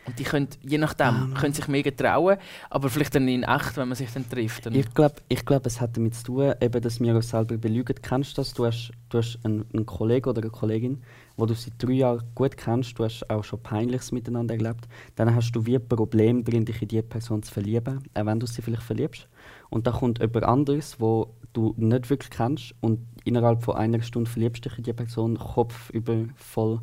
[0.10, 2.38] Und die können, je nachdem, können sich mega trauen,
[2.72, 4.66] aber vielleicht dann in echt, wenn man sich dann trifft.
[4.66, 7.58] Dann Ich glaube, ich glaub, es hat damit zu tun, eben, dass wir uns selber
[7.58, 7.96] belügen.
[8.02, 8.54] Kennst du das?
[8.54, 11.04] Du hast, du hast einen, einen Kollegen oder eine Kollegin,
[11.38, 14.88] wo du seit drei Jahren gut kennst, du hast auch schon Peinliches miteinander erlebt.
[15.16, 18.40] Dann hast du wie ein Problem drin, dich in diese Person zu verlieben, auch wenn
[18.40, 19.28] du sie vielleicht verliebst.
[19.70, 24.30] Und dann kommt jemand anderes, wo du nicht wirklich kennst und innerhalb von einer Stunde
[24.30, 26.82] verliebst du dich in die Person, Kopf über voll.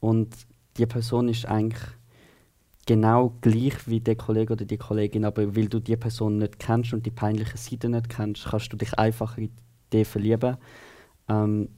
[0.00, 0.34] Und
[0.76, 1.82] die Person ist eigentlich
[2.90, 6.92] genau gleich wie der Kollege oder die Kollegin, aber weil du die Person nicht kennst
[6.92, 9.52] und die peinliche Seite nicht kennst, kannst du dich einfacher in
[9.92, 10.56] die verlieben.
[11.28, 11.68] Ähm,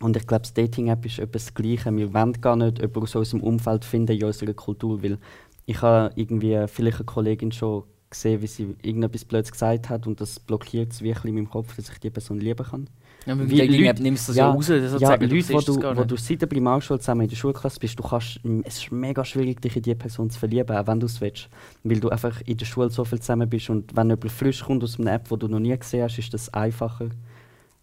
[0.00, 1.94] und ich glaube, das Dating-App ist etwas das Gleiche.
[1.94, 5.18] Wir wollen gar nicht jemanden aus unserem Umfeld finden in unserer Kultur, weil
[5.66, 10.18] ich habe irgendwie vielleicht eine Kollegin schon gesehen, wie sie irgendetwas Blödes gesagt hat und
[10.18, 12.88] das blockiert es wirklich in meinem Kopf, dass ich die Person lieben kann.
[13.26, 14.66] Ja, mit wie Dating-App nimmst du das ja, ja, raus.
[14.66, 17.98] Das Ja, Leute, das du, wo du seit der Primarschule zusammen in der Schulklasse bist,
[17.98, 21.00] du kannst, m, es ist mega schwierig, dich in diese Person zu verlieben, auch wenn
[21.00, 21.48] du es willst.
[21.84, 24.82] Weil du einfach in der Schule so viel zusammen bist und wenn jemand frisch kommt
[24.82, 27.10] aus einer App, die du noch nie gesehen hast, ist das einfacher.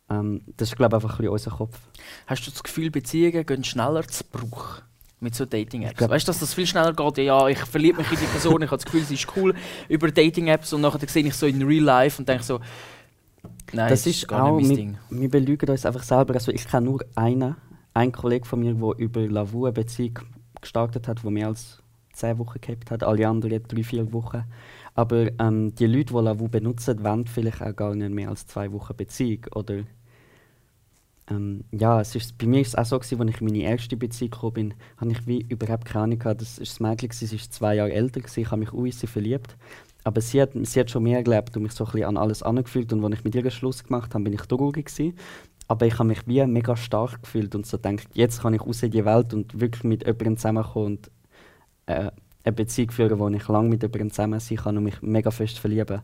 [0.10, 1.80] Ähm, das ist, glaube ich, einfach ein unser Kopf.
[2.28, 4.82] Hast du das Gefühl, Beziehungen gehen schneller zu Bruch
[5.19, 6.00] mit so Dating-Apps?
[6.10, 7.17] Weißt du, dass das viel schneller geht?
[7.26, 9.56] Ja, ich verliebe mich in die Person, ich habe das Gefühl, sie ist cool
[9.89, 12.60] über Dating-Apps und nachher sehe ich so in Real Life und denke so,
[13.73, 14.97] nein, das ist gar auch, nicht wir, Ding.
[15.10, 16.34] wir belügen uns einfach selber.
[16.34, 17.56] Also ich kenne nur einen,
[17.93, 20.19] einen Kollegen von mir, der über Lavu eine Beziehung
[20.62, 21.82] gestartet hat, die mehr als
[22.13, 24.43] 10 Wochen gehabt hat, alle anderen 3-4 Wochen.
[24.93, 28.71] Aber ähm, die Leute, die Lavu benutzen, wollen vielleicht auch gar nicht mehr als 2
[28.71, 29.45] Wochen Beziehung.
[29.54, 29.84] Oder
[31.30, 33.63] ähm, ja, es ist, bei mir war es auch so, gewesen, als ich in meine
[33.63, 36.41] erste Beziehung gekommen bin, habe ich wie überhaupt keine Ahnung gehabt.
[36.41, 38.91] Das ist das Mädchen, gewesen, sie ist zwei Jahre älter, gewesen, ich habe mich in
[38.91, 39.58] sie verliebt.
[40.06, 42.44] Aber sie hat, sie hat schon mehr erlebt und mich so ein bisschen an alles
[42.44, 42.94] angefühlt.
[42.94, 44.91] Und als ich mit ihr Schluss gemacht habe, bin ich traurig.
[45.68, 48.84] Aber ich habe mich wie mega stark gefühlt und so gedacht, jetzt kann ich raus
[48.84, 51.12] in die Welt und wirklich mit jemandem zusammenkommen und
[51.88, 52.12] äh,
[52.44, 55.58] eine Beziehung führen, wo ich lange mit jemandem zusammen sein kann und mich mega fest
[55.58, 56.04] verlieben.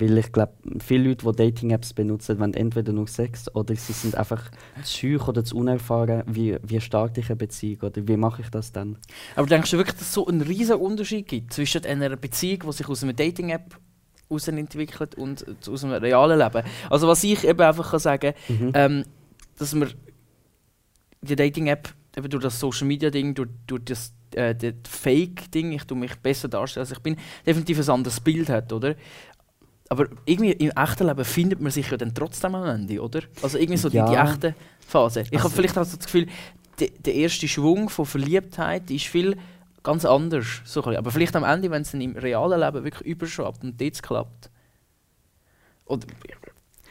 [0.00, 4.14] Weil ich glaube, viele Leute, die Dating-Apps benutzen, wollen entweder nur Sex oder sie sind
[4.14, 4.50] einfach
[4.82, 8.72] zu oder zu unerfahren, wie, wie starte ich eine Beziehung oder wie mache ich das
[8.72, 8.98] dann.
[9.34, 12.72] Aber denkst du wirklich, dass es so einen riesen Unterschied gibt zwischen einer Beziehung, die
[12.72, 13.78] sich aus einer Dating-App
[14.28, 16.66] entwickelt und aus einem realen Leben?
[16.90, 18.72] Also was ich eben einfach kann sagen Mhm.
[18.74, 19.04] ähm,
[19.58, 19.88] dass wir
[21.22, 24.54] die Dating-App eben durch das Social-Media-Ding, durch, durch das, äh,
[24.88, 28.96] Fake-Ding, ich tue mich besser darstellen, als ich bin, definitiv ein anderes Bild hat, oder?
[29.88, 33.20] Aber irgendwie im echten Leben findet man sich ja dann trotzdem am Ende, oder?
[33.42, 34.08] Also irgendwie so die, Ja.
[34.10, 35.20] die echte Phase.
[35.20, 36.26] Ich habe Also- vielleicht auch so das Gefühl,
[36.80, 39.36] de, der erste Schwung von Verliebtheit ist viel
[39.84, 40.46] ganz anders.
[40.64, 40.82] So.
[40.84, 44.50] Aber vielleicht am Ende, wenn es dann im realen Leben wirklich überschwappt und dort klappt.
[45.84, 46.06] Oder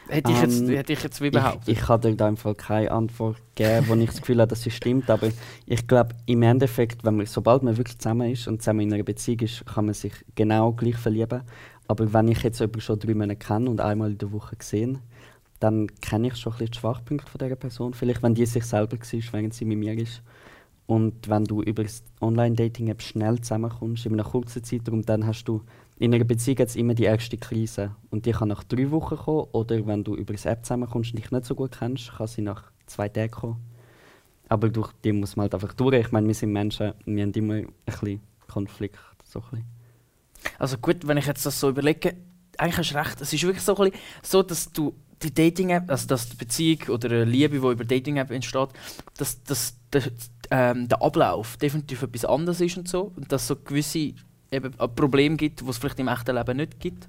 [0.08, 1.68] hätte ich, jetzt, Ähm, hätte ich jetzt wie Ich, behauptet.
[1.68, 4.62] ich kann dir da im Fall keine Antwort geben, wo ich das Gefühl habe, dass
[4.62, 5.10] sie stimmt.
[5.10, 5.28] Aber
[5.66, 9.02] ich glaube, im Endeffekt, wenn man, sobald man wirklich zusammen ist und zusammen in einer
[9.02, 11.42] Beziehung ist, kann man sich genau gleich verlieben.
[11.88, 14.98] Aber wenn ich jetzt jemanden schon drei Monate kenne und einmal in der Woche gesehen,
[15.60, 17.94] dann kenne ich schon ein bisschen die Schwachpunkte von dieser Person.
[17.94, 20.22] Vielleicht, wenn die sich selber war, während sie mit mir ist.
[20.86, 25.62] Und wenn du über das Online-Dating-App schnell zusammenkommst, in einer kurzen Zeitraum, dann hast du
[25.98, 27.96] in einer Beziehung jetzt immer die erste Krise.
[28.10, 29.48] Und die kann nach drei Wochen kommen.
[29.52, 32.42] Oder wenn du über das App zusammenkommst und dich nicht so gut kennst, kann sie
[32.42, 33.56] nach zwei Tagen kommen.
[34.48, 35.94] Aber durch die muss man halt einfach durch.
[35.94, 38.98] Ich meine, wir sind Menschen, wir haben immer ein bisschen Konflikt.
[39.24, 39.75] So ein bisschen.
[40.58, 42.16] Also gut, wenn ich jetzt das so überlege,
[42.58, 43.20] eigentlich hast du recht.
[43.20, 43.76] Es ist wirklich so,
[44.22, 48.30] so dass du die Dating-App, also dass die Beziehung oder eine Liebe, die über Dating-App
[48.30, 48.68] entsteht,
[49.16, 50.02] dass, dass der,
[50.50, 53.12] ähm, der Ablauf definitiv etwas anderes ist und so.
[53.16, 54.14] Und dass es so gewisse
[54.50, 57.08] eben, Probleme gibt, die es vielleicht im echten Leben nicht gibt.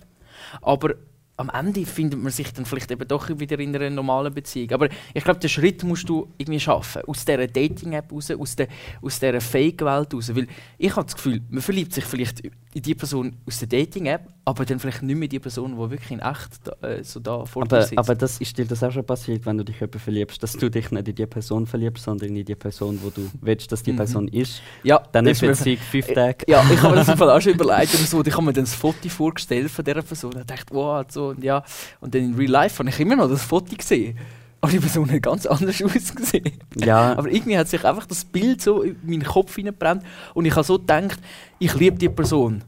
[0.61, 0.95] Aber
[1.37, 4.71] am Ende findet man sich dann vielleicht eben doch wieder in einer normalen Beziehung.
[4.71, 7.03] Aber ich glaube, den Schritt musst du irgendwie schaffen.
[7.07, 8.67] Aus dieser Dating-App raus, aus, der,
[9.01, 10.35] aus dieser Fake-Welt raus.
[10.35, 10.47] Weil
[10.77, 14.65] ich habe das Gefühl, man verliebt sich vielleicht in die Person aus der Dating-App, aber
[14.65, 17.45] dann vielleicht nicht mehr in die Person, die wirklich in echt da, äh, so da
[17.45, 17.97] vor dir Aber, sitzt.
[17.97, 20.69] aber das ist dir das auch schon passiert, wenn du dich jemanden verliebst, dass du
[20.69, 23.91] dich nicht in die Person verliebst, sondern in die Person, wo du willst, dass die
[23.93, 23.97] Mhm.
[23.97, 24.61] Person ist.
[24.83, 26.45] ja, Dann ist Beziehung fünf Tage.
[26.47, 27.93] Ja, ich habe mir das im Fall auch schon überlegt.
[27.95, 30.99] Und so, ich habe mir dann das Foto vorgestellt von dieser Person und dachte, wow,
[30.99, 31.63] und so und ja.
[31.99, 34.17] Und dann in Real Life habe ich immer noch das Foto gesehen.
[34.59, 36.51] Aber die Person hat ganz anders ausgesehen.
[36.75, 40.55] Ja, Aber irgendwie hat sich einfach das Bild so in meinen Kopf hineingebrannt und ich
[40.55, 41.19] habe so gedacht,
[41.59, 42.63] ich liebe die Person.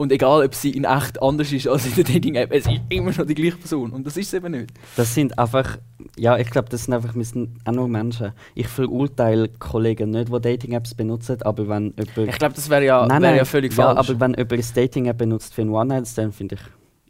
[0.00, 3.10] Und egal, ob sie in echt anders ist als in der Dating-App, es ist immer
[3.10, 3.90] noch die gleiche Person.
[3.90, 4.70] Und das ist es eben nicht.
[4.96, 5.76] Das sind einfach,
[6.16, 8.30] ja, ich glaube, das sind einfach, wir sind auch nur Menschen.
[8.54, 12.28] Ich verurteile Kollegen nicht, die Dating-Apps benutzen, aber wenn jemand...
[12.28, 14.08] Ich glaube, das wäre ja, Nein, wär nein, ja völlig ja, falsch.
[14.08, 16.60] aber wenn jemand eine Dating-App benutzt für einen One-Night-Stand, finde ich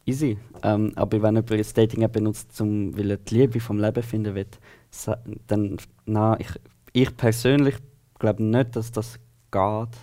[0.08, 0.38] easy.
[0.62, 4.34] Ähm, aber wenn jemand eine Dating-App benutzt, zum, weil er die Liebe vom Leben finden
[4.34, 4.46] will,
[5.46, 6.48] dann, na, ich,
[6.92, 7.76] ich persönlich
[8.18, 9.18] glaube nicht, dass das
[9.50, 9.96] geht.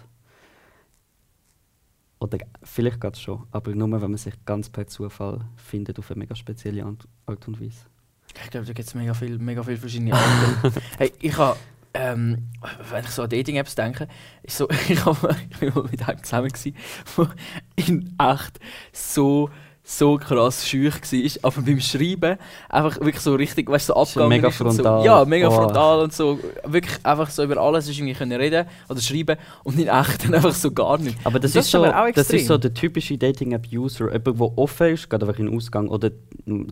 [2.19, 6.09] Oder vielleicht geht es schon, aber nur, wenn man sich ganz per Zufall findet auf
[6.11, 7.85] eine mega spezielle Art und Weise.
[8.27, 10.73] Ich glaube, da gibt es mega viele mega viel verschiedene Arten.
[10.97, 11.57] hey, ich habe,
[11.93, 12.49] ähm,
[12.89, 14.07] wenn ich so an Dating-Apps denke,
[14.43, 15.03] ist so, ich,
[15.59, 16.75] bin mal mit einem zusammen, gewesen,
[17.17, 17.29] der
[17.75, 18.59] in echt
[18.91, 19.49] so,
[19.87, 22.37] so krass schüch war, aber beim Schreiben
[22.69, 24.83] einfach wirklich so richtig, weißt du, so abgegangen mega ist und so.
[24.83, 25.05] frontal.
[25.05, 25.51] Ja, mega Oh.
[25.51, 26.39] frontal und so.
[26.65, 30.33] Wirklich einfach so über alles ist irgendwie können reden oder schreiben und in echt dann
[30.33, 31.17] einfach so gar nicht.
[31.23, 34.11] Aber das, das ist, so, das ist so der typische Dating-App-User.
[34.11, 36.09] Jemand, der offen ist, geht einfach in den Ausgang oder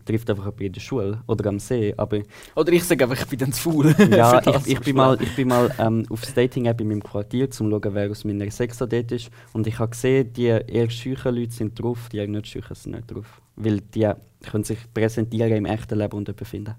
[0.06, 1.93] trifft einfach jemanden in der Schule oder am See.
[1.95, 2.19] Aber
[2.56, 3.95] Oder ich sage einfach, ich bin dann zu faul.
[4.12, 7.45] ja, ich, ich bin mal, ich bin mal ähm, auf das Dating-App in meinem Quartier,
[7.45, 9.30] um zu schauen, wer aus meiner Sexo dort ist.
[9.54, 12.93] Und ich habe gesehen, die eher schüchen Leute sind drauf, die eher nicht schüchen sind
[12.93, 13.42] nicht drauf.
[13.56, 14.12] Weil die
[14.50, 16.76] können sich präsentieren im echten Leben und jemanden finden.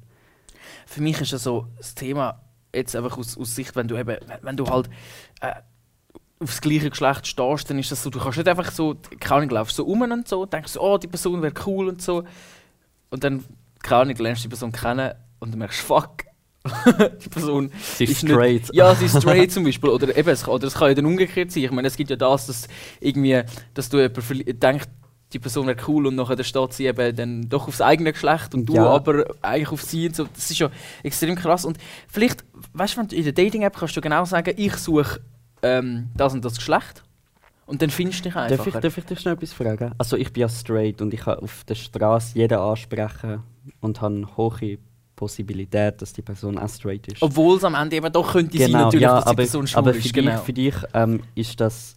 [0.86, 2.40] für mich ist ja so das Thema
[2.74, 4.88] jetzt einfach aus, aus Sicht, wenn du eben, wenn, du halt
[5.40, 5.52] äh,
[6.40, 9.50] aufs gleiche Geschlecht stehst, dann ist das so, du kannst nicht einfach so, keine Ahnung,
[9.50, 12.24] laufst so um und so, denkst so, oh, die Person wäre cool und so.
[13.10, 13.44] Und dann,
[13.82, 16.24] keine Ahnung, lernst du die Person kennen und dann merkst fuck,
[17.22, 18.70] die Person Sie ist Ist nicht- straight.
[18.72, 19.90] ja, sie ist straight zum Beispiel.
[19.90, 21.62] Oder eben, es, kann- oder es kann ja dann umgekehrt sein.
[21.62, 22.68] Ich meine, es gibt ja das, dass
[23.00, 23.42] irgendwie,
[23.74, 24.86] dass du jemand verli- denkst,
[25.34, 28.66] die Person wäre cool und nachher steht sie eben dann doch aufs eigene Geschlecht und
[28.66, 28.86] du Ja.
[28.86, 30.24] aber eigentlich auf sie und so.
[30.32, 30.70] Das ist ja
[31.02, 31.64] extrem krass.
[31.64, 31.76] Und
[32.08, 35.20] vielleicht, weißt du, in der Dating-App kannst du genau sagen, ich suche
[35.62, 37.02] ähm, das und das Geschlecht.
[37.66, 38.80] Und dann findest du dich Darf ich, einfach.
[38.80, 39.92] darf ich dich schnell etwas fragen?
[39.98, 43.42] Also ich bin ja straight und ich kann auf der Straße jeden ansprechen
[43.80, 44.78] und habe eine hohe
[45.16, 47.22] Possibilität, dass die Person auch straight ist.
[47.22, 49.66] Obwohl es am Ende eben doch könnte sein, genau, natürlich, ja, dass die aber, Person
[49.66, 50.06] schwul aber ist.
[50.06, 50.30] für, genau.
[50.32, 51.96] dich, für dich ähm, ist das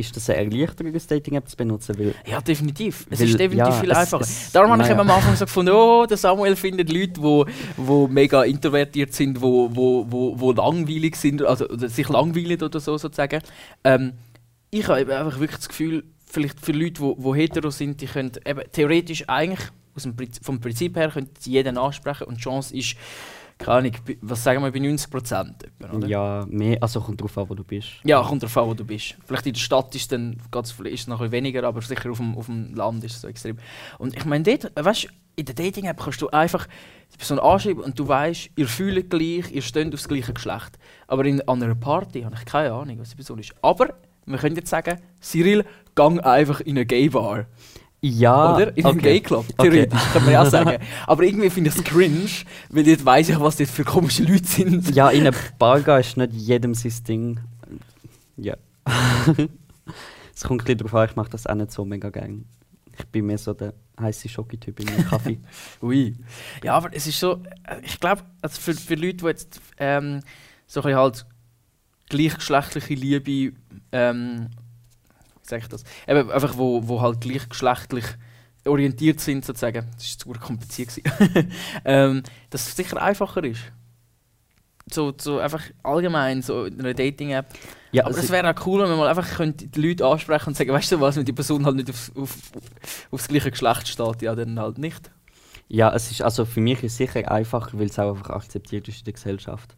[0.00, 1.98] ist das eine Erleichterung, eine Dating-App zu benutzen?
[1.98, 3.04] Weil, Ja, definitiv.
[3.10, 4.22] Es Weil, ist definitiv ja, viel einfacher.
[4.22, 7.44] es- Darum habe ich eben am Anfang so gefunden, oh, der Samuel findet Leute, wo,
[7.76, 12.96] wo mega introvertiert sind, wo, wo, wo, wo langweilig sind, also sich langweilen oder so
[12.96, 13.42] sozusagen.
[13.82, 14.12] Ähm,
[14.70, 18.06] ich habe einfach wirklich das Gefühl, vielleicht für Leute, die wo, wo hetero sind, die
[18.06, 22.36] können eben theoretisch eigentlich aus dem Prinzip, vom Prinzip her können sie jeden ansprechen und
[22.36, 22.94] die Chance ist,
[23.58, 25.64] keine Ahnung, bei- was sagen wir, bei 90 Prozent.
[26.08, 27.88] ja, mehr, also kommt drauf an, wo du bist.
[28.04, 29.16] Ja, kommt darauf an, wo du bist.
[29.26, 30.36] Vielleicht in der Stadt ist, dann,
[30.84, 33.28] ist es noch ein weniger, aber sicher auf dem, auf dem Land ist es so
[33.28, 33.58] extrem.
[33.98, 36.66] Und ich meine, dort, weißt du, in der Dating-App kannst du einfach
[37.12, 40.78] die Person anschreiben und du weißt, ihr fühlt gleich, ihr steht aufs gleiche Geschlecht.
[41.06, 43.54] Aber in, an einer Party habe ich keine Ahnung, was die Person ist.
[43.62, 43.94] Aber
[44.26, 47.46] wir können jetzt sagen, Cyril, gang einfach in eine Gay-Bar.
[48.00, 48.76] Ja, oder?
[48.76, 48.98] In okay.
[48.98, 49.44] Gay-Club.
[49.56, 49.70] Okay.
[49.70, 50.82] Theoretisch, kann man ja auch sagen.
[51.06, 52.30] Aber irgendwie finde ich es cringe,
[52.70, 54.94] weil jetzt weiss ich, was das für komische Leute sind.
[54.94, 57.40] Ja, in eine Bar gehen ist nicht jedem sein Ding.
[58.36, 58.54] Ja.
[60.38, 62.44] Es kommt ein bisschen darauf an, ich mache das auch nicht so mega gerne.
[62.96, 65.40] Ich bin mehr so der heiße Schoki-Typ in einem Kaffee.
[65.82, 66.14] Ui.
[66.62, 67.42] Ja, aber es ist so,
[67.82, 70.20] ich glaube, also für, für Leute, die jetzt ähm,
[70.68, 71.26] so ein halt
[72.08, 73.56] gleichgeschlechtliche Liebe,
[73.90, 74.50] ähm,
[75.48, 78.04] sage ich das, eben einfach wo, wo halt gleichgeschlechtlich
[78.66, 80.90] orientiert sind sozusagen, das ist zu kompliziert
[81.84, 83.60] ähm, dass es sicher einfacher ist.
[84.90, 87.46] So, so einfach allgemein, so in einer Dating-App.
[87.92, 90.48] Ja, Aber also- es wäre auch cool, wenn man mal einfach könnte die Leute ansprechen
[90.48, 92.34] und sagen, weißt du was, wenn die Person halt nicht aufs, auf,
[93.10, 95.10] aufs gleiche Geschlecht steht, ja, dann halt nicht.
[95.68, 98.88] ja, es ist also für mich ist es sicher einfacher, weil es auch einfach akzeptiert
[98.88, 99.76] ist in der Gesellschaft.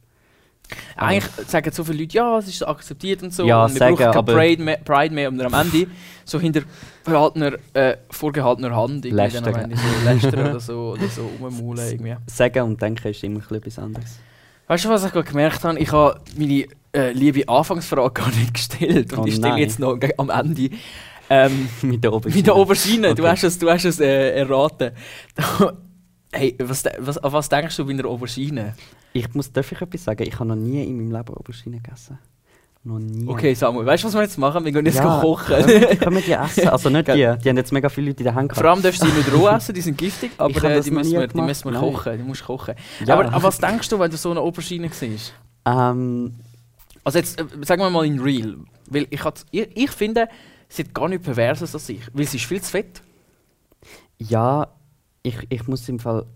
[0.96, 3.44] Eigentlich sagen so viele Leute, ja, es ist akzeptiert und so.
[3.46, 5.86] Ja, und wir sagen, brauchen keine Pride mehr, Pride mehr und am Ende
[6.24, 6.62] so hinter
[7.02, 9.60] verhaltener, äh, vorgehaltener Hand irgendwie dann am.
[9.60, 11.30] Ende so lästern oder so, oder so
[11.90, 12.16] irgendwie.
[12.26, 14.18] Sagen und denken ist immer ein bisschen etwas anderes.
[14.68, 15.78] Weißt du, was ich gerade gemerkt habe?
[15.78, 19.98] Ich habe meine äh, liebe Anfangsfrage gar nicht gestellt und Oh ich stelle jetzt noch
[20.18, 20.70] am Ende.
[21.32, 22.36] Ähm, Mit der Oberschiene.
[22.36, 22.56] Mit der
[23.14, 23.30] du Okay.
[23.30, 24.90] hast es, du hast es äh, erraten.
[26.32, 28.74] Hey, was, was, an was denkst du bei einer Aubergine?
[29.12, 30.22] Ich muss, darf ich etwas sagen?
[30.22, 32.18] Ich habe noch nie in meinem Leben Aubergine gegessen.
[32.82, 33.28] Noch nie.
[33.28, 34.64] Okay, Samuel, weißt du, was wir jetzt machen?
[34.64, 35.54] Wir gehen jetzt ja, kochen.
[35.54, 36.68] Können, können wir die essen?
[36.68, 37.12] Also nicht die.
[37.14, 39.32] Die haben jetzt mega viele Leute in der Hand Vor allem darfst du sie nicht
[39.34, 41.92] roh essen, die sind giftig, aber äh, die, müssen wir, die müssen wir nein.
[41.92, 42.16] kochen.
[42.16, 42.74] Die musst kochen.
[43.04, 43.18] Ja.
[43.18, 45.34] Aber an was denkst du, wenn du so eine Aubergine siehst?
[45.66, 46.32] Ähm,
[47.04, 48.56] Also jetzt, äh, sagen wir mal in real.
[48.88, 50.28] Weil ich, hat, ich, ich finde,
[50.70, 52.00] sie hat gar nicht perverses als ich.
[52.14, 53.02] Weil sie ist viel zu fett.
[54.16, 54.68] ja,
[55.22, 56.26] ich, ich muss im Fall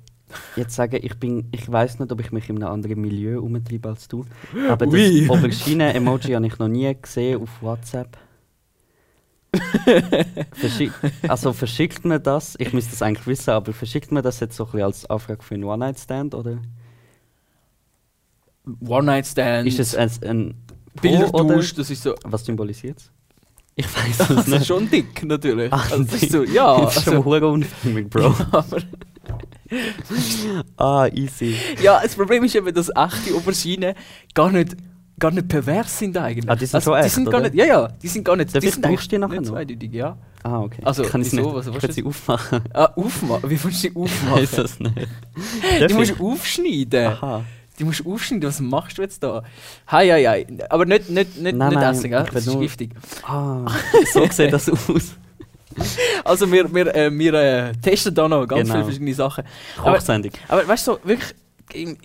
[0.56, 3.90] jetzt sagen, ich bin, ich weiß nicht, ob ich mich in einem anderen Milieu umtreibe
[3.90, 4.24] als du.
[4.68, 5.26] Aber Ui.
[5.26, 8.16] das Aubergine-Emoji habe ich noch nie gesehen auf WhatsApp.
[10.52, 10.92] Verschick,
[11.28, 14.64] also verschickt mir das, ich müsste das eigentlich wissen, aber verschickt mir das jetzt so
[14.64, 16.58] ein bisschen als Anfrage für einen One-Night-Stand oder
[18.80, 20.54] One-Night-Stand, ist es ein, ein
[21.00, 22.14] Bildertausch, das ist so...
[22.24, 23.12] was symbolisiert es?
[23.76, 24.66] Ich weiß es Das ist nicht.
[24.66, 25.72] schon dick, natürlich.
[25.72, 26.30] Ach, also, das ist dick.
[26.30, 28.32] so, ja, das ist schon also, hure unstimmig, Bro.
[30.76, 31.56] ah, easy.
[31.82, 33.94] ja, das Problem ist eben, dass echte Auberginen
[34.34, 34.76] gar nicht,
[35.18, 36.48] gar nicht pervers sind eigentlich.
[36.48, 37.50] Ah, die sind also, schon die echt, sind gar oder?
[37.50, 38.54] nicht, Ja, ja, die sind gar nicht...
[38.54, 39.50] Darf die ich- sind brauchst du die nachher nicht noch?
[39.56, 40.16] zweideutig, ja.
[40.42, 40.82] Ah, okay.
[40.84, 41.56] Also, ich kann es wieso?
[41.58, 41.74] nicht.
[41.74, 42.60] Was ich sie aufmachen.
[42.74, 43.50] Ah, aufmachen?
[43.50, 44.42] Wie willst du Ich aufmachen?
[44.42, 44.94] weiß es nicht.
[45.88, 46.16] Die musst ich?
[46.18, 47.06] du aufschneiden.
[47.06, 47.44] Aha.
[47.78, 48.48] Die musst du aufschneiden.
[48.48, 49.42] Was machst du jetzt da?
[49.90, 50.46] Hei, hei, hei.
[50.70, 52.24] Aber nicht, nicht, nicht, Nein, nicht nein, essen, gell?
[52.26, 52.90] ich Das ist giftig.
[53.24, 53.66] Ah,
[54.12, 55.16] so sieht das aus.
[56.24, 58.74] Also wir, wir, äh, wir äh, testen da noch ganz Genau.
[58.74, 59.42] viele verschiedene Sachen.
[59.78, 59.98] Aber-.
[60.48, 61.34] Aber weißt du, so, wirklich,
[61.72, 61.96] im,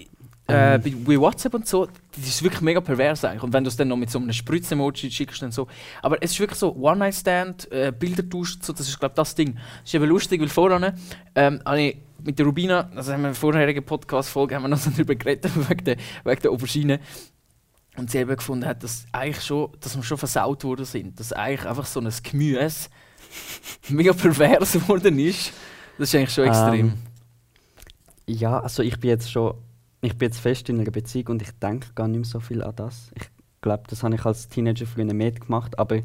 [0.49, 0.81] äh, Ähm.
[0.81, 3.43] bei, bei WhatsApp und so, das ist wirklich mega pervers eigentlich.
[3.43, 5.67] Und wenn du es dann noch mit so einem Spritz-Emoji schickst und so.
[6.01, 9.53] Aber es ist wirklich so, One-Night-Stand, äh, Bildertausch, so, das ist glaube das Ding.
[9.53, 10.93] Das ist eben lustig, weil vorhin
[11.35, 14.69] ähm, habe ich mit der Rubina, also haben wir in der vorherigen Podcast-Folge, haben wir
[14.69, 16.99] noch darüber geredet, wegen der, wegen der Aubergine.
[17.97, 21.19] Und sie eben gefunden hat, dass, eigentlich schon, dass wir schon versaut worden sind.
[21.19, 22.89] Dass eigentlich einfach so ein Gemüse
[23.89, 25.51] mega pervers geworden ist.
[25.97, 26.87] Das ist eigentlich schon extrem.
[26.87, 26.93] Ähm,
[28.25, 29.55] ja, also ich bin jetzt schon,
[30.01, 32.63] ich bin jetzt fest in einer Beziehung und ich denke gar nicht mehr so viel
[32.63, 33.11] an das.
[33.15, 33.29] Ich
[33.61, 35.97] glaube, das habe ich als Teenager früher mehr gemacht, aber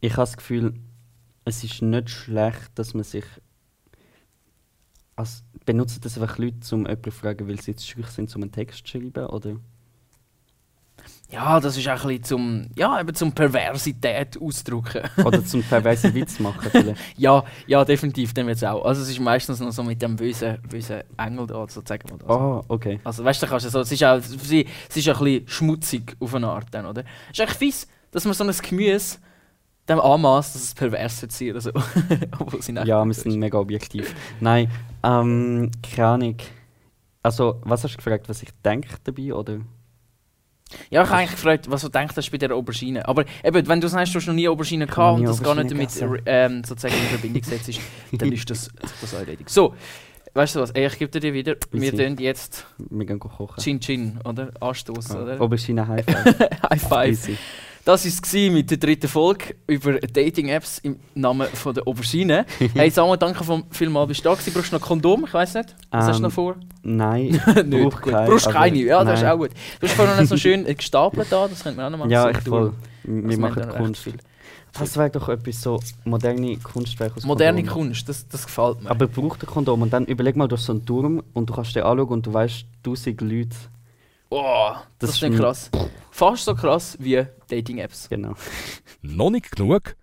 [0.00, 0.74] ich habe das Gefühl,
[1.44, 3.24] es ist nicht schlecht, dass man sich
[5.18, 8.42] als, benutzen das einfach Leute, um jemanden zu fragen, weil sie jetzt schüch sind, um
[8.42, 9.56] einen Text zu schreiben, oder?
[11.30, 15.02] Ja, das ist auch ein bisschen zum, ja, eben zum Perversität ausdrücken.
[15.22, 17.00] Oder zum perverse Witz machen vielleicht.
[17.18, 18.82] ja, ja, definitiv, dem jetzt auch.
[18.84, 22.10] Also es ist meistens noch so mit dem bösen, bösen Engel da, sozusagen.
[22.10, 22.98] Also, Oh, okay.
[23.04, 24.30] also weißt du, kannst du so, es ist auch, es
[24.96, 27.04] ist auch ein bisschen schmutzig auf eine Art dann, oder?
[27.30, 29.18] Es ist echt fies, dass man so ein Gemüse
[29.88, 31.70] dem anmaßt, dass es pervers wird sein oder so.
[32.38, 34.14] Obwohl sie Ja, wir sind mega objektiv.
[34.40, 34.70] Nein,
[35.02, 36.36] ähm, keine Ahnung.
[37.22, 39.58] Also, was hast du gefragt, was ich denke dabei, oder?
[40.90, 43.08] Ja, ich habe eigentlich gefragt, was du denkst bei der Aubergine.
[43.08, 45.70] Aber eben, wenn du sagst, du hast noch nie Aubergine gehabt und das gar nicht
[45.70, 45.90] damit
[46.26, 47.80] ähm, sozusagen in Verbindung gesetzt ist,
[48.12, 48.70] dann ist das,
[49.00, 49.48] das erledigt.
[49.48, 49.74] So,
[50.34, 51.56] weißt du was, Ey, ich gebe dir wieder.
[51.70, 53.62] Wir tun jetzt Wir gehen kochen.
[53.62, 54.50] Chin Chin, oder?
[54.60, 55.22] Anstoß, Ja.
[55.22, 55.40] oder?
[55.40, 56.38] Aubergine High Five.
[56.70, 57.28] High Five.
[57.88, 62.44] Das war es mit der dritten Folge über Dating-Apps im Namen von der Aubergine.
[62.74, 64.52] hey Samuel, danke vom vielmals, bist du da gewesen.
[64.52, 65.24] Brauchst du noch Kondom?
[65.26, 65.74] Ich weiß nicht.
[65.90, 66.56] Was hast du Ähm, noch vor?
[66.82, 67.28] Nein,
[67.64, 67.70] Nicht.
[67.70, 68.12] brauch Gut.
[68.12, 68.76] kein, Brauchst keine?
[68.76, 69.52] Ja, das ist auch gut.
[69.80, 72.10] Du hast vorhin noch so schön äh, gestapelt da, das könnte man auch noch machen.
[72.10, 72.74] Ja, ich voll.
[73.04, 74.02] Wir meint machen Kunst.
[74.02, 74.18] viel.
[74.78, 77.84] Das wäre doch etwas so moderne Kunstwerke aus Moderne Kondom.
[77.86, 78.90] Kunst, das, das gefällt mir.
[78.90, 81.54] Aber braucht ein Kondom und dann überleg mal, du hast so einen Turm und du
[81.54, 83.56] kannst den anschauen und du weißt, tausend Leute.
[84.30, 85.70] Oh, das, Das ist nicht krass.
[86.10, 88.08] Fast so krass wie Dating-Apps.
[88.08, 88.34] Genau.
[89.02, 89.94] Noch nicht genug?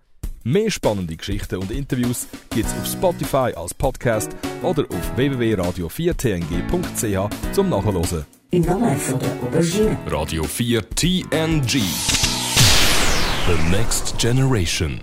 [0.43, 8.25] Mehr spannende Geschichten und Interviews gibt's auf Spotify als Podcast oder auf www.radio4tng.ch zum Nachhören.
[8.51, 9.97] Im Namen von der Aubergine.
[10.05, 11.81] Radio 4 TNG.
[13.47, 15.01] The Next Generation.